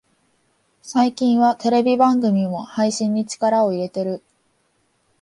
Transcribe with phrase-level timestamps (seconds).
[0.81, 4.23] 最近はテレビ番組も配信に力を入れてる